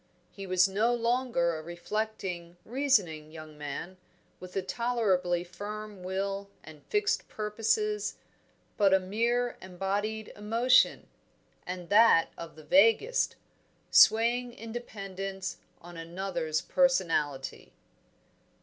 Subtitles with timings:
[0.31, 3.97] He was no longer a reflecting, reasoning young man,
[4.39, 8.15] with a tolerably firm will and fixed purposes,
[8.77, 11.05] but a mere embodied emotion,
[11.67, 13.35] and that of the vaguest,
[13.91, 17.71] swaying in dependence on another's personality.